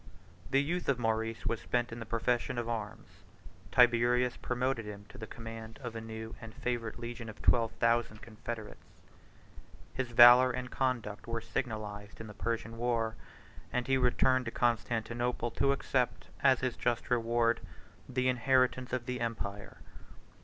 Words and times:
The 0.49 0.63
youth 0.63 0.89
of 0.89 0.97
Maurice 0.97 1.45
was 1.45 1.61
spent 1.61 1.91
in 1.91 1.99
the 1.99 2.07
profession 2.07 2.57
of 2.57 2.67
arms: 2.67 3.05
Tiberius 3.71 4.35
promoted 4.35 4.83
him 4.83 5.05
to 5.09 5.19
the 5.19 5.27
command 5.27 5.77
of 5.83 5.95
a 5.95 6.01
new 6.01 6.33
and 6.41 6.55
favorite 6.55 6.97
legion 6.97 7.29
of 7.29 7.39
twelve 7.43 7.71
thousand 7.73 8.19
confederates; 8.23 8.81
his 9.93 10.09
valor 10.09 10.49
and 10.49 10.71
conduct 10.71 11.27
were 11.27 11.39
signalized 11.39 12.19
in 12.19 12.25
the 12.25 12.33
Persian 12.33 12.79
war; 12.79 13.15
and 13.71 13.85
he 13.85 13.95
returned 13.95 14.45
to 14.45 14.51
Constantinople 14.51 15.51
to 15.51 15.71
accept, 15.71 16.29
as 16.41 16.61
his 16.61 16.75
just 16.77 17.11
reward, 17.11 17.59
the 18.09 18.27
inheritance 18.27 18.93
of 18.93 19.05
the 19.05 19.21
empire. 19.21 19.77